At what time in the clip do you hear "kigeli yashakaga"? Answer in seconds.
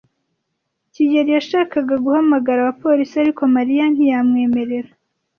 0.93-1.95